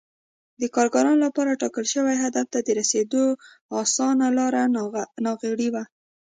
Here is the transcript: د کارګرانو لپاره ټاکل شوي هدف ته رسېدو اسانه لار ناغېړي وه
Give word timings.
د 0.61 0.63
کارګرانو 0.75 1.23
لپاره 1.25 1.59
ټاکل 1.61 1.85
شوي 1.93 2.15
هدف 2.23 2.45
ته 2.53 2.59
رسېدو 2.79 3.23
اسانه 3.81 4.27
لار 4.37 4.53
ناغېړي 5.25 5.69
وه 5.73 5.83